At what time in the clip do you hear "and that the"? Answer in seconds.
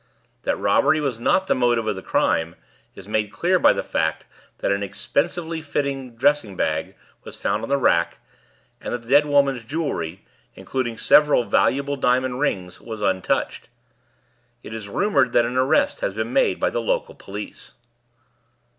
8.81-9.07